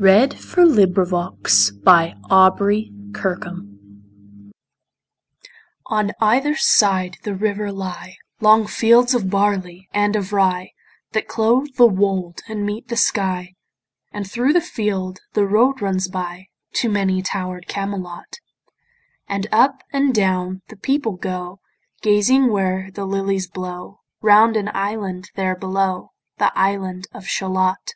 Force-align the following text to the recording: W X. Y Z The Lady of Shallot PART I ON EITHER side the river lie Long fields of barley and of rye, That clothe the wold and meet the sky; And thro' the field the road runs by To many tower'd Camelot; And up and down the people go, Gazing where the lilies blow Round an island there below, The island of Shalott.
W 0.00 0.08
X. 0.10 0.44
Y 0.56 0.64
Z 0.64 0.92
The 0.94 1.84
Lady 1.84 2.12
of 2.30 2.54
Shallot 2.56 3.12
PART 3.12 3.44
I 3.44 3.54
ON 5.88 6.10
EITHER 6.22 6.56
side 6.56 7.18
the 7.22 7.34
river 7.34 7.70
lie 7.70 8.16
Long 8.40 8.66
fields 8.66 9.14
of 9.14 9.28
barley 9.28 9.86
and 9.92 10.16
of 10.16 10.32
rye, 10.32 10.72
That 11.12 11.28
clothe 11.28 11.74
the 11.76 11.84
wold 11.84 12.40
and 12.48 12.64
meet 12.64 12.88
the 12.88 12.96
sky; 12.96 13.56
And 14.10 14.26
thro' 14.26 14.54
the 14.54 14.62
field 14.62 15.20
the 15.34 15.44
road 15.46 15.82
runs 15.82 16.08
by 16.08 16.46
To 16.76 16.88
many 16.88 17.20
tower'd 17.20 17.68
Camelot; 17.68 18.38
And 19.28 19.46
up 19.52 19.82
and 19.92 20.14
down 20.14 20.62
the 20.70 20.76
people 20.78 21.12
go, 21.16 21.60
Gazing 22.00 22.50
where 22.50 22.90
the 22.90 23.04
lilies 23.04 23.46
blow 23.46 24.00
Round 24.22 24.56
an 24.56 24.70
island 24.72 25.30
there 25.34 25.54
below, 25.56 26.12
The 26.38 26.58
island 26.58 27.06
of 27.12 27.26
Shalott. 27.26 27.92